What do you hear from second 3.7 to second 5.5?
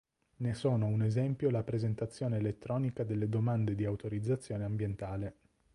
di autorizzazione ambientale.